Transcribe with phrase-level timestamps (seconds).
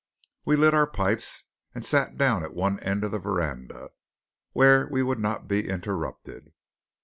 [0.45, 1.43] We lit our pipes
[1.75, 3.89] and sat down at one end of the veranda,
[4.51, 6.53] where we would not be interrupted.